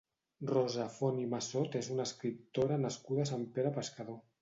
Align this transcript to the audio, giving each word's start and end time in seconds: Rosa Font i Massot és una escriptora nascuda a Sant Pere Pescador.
Rosa 0.51 0.85
Font 0.93 1.19
i 1.25 1.27
Massot 1.35 1.79
és 1.83 1.91
una 1.99 2.09
escriptora 2.11 2.83
nascuda 2.89 3.27
a 3.29 3.33
Sant 3.37 3.49
Pere 3.59 3.79
Pescador. 3.81 4.25